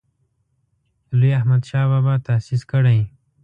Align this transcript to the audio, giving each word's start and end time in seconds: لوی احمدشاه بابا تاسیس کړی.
لوی 1.17 1.31
احمدشاه 1.39 1.85
بابا 1.91 2.13
تاسیس 2.27 2.61
کړی. 2.71 2.99